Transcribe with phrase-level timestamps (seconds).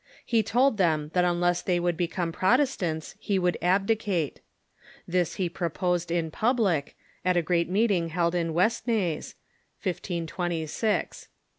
[0.25, 4.39] He told them that unless they would become Protestants he would abdicate.
[5.07, 9.35] This he proposed in public, at a great meeting held in West naes
[9.83, 11.27] (1526).